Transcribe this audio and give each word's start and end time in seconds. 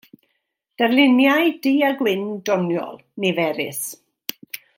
Darluniau 0.81 1.51
du-a-gwyn 1.67 2.25
doniol, 2.51 2.99
niferus. 3.27 3.85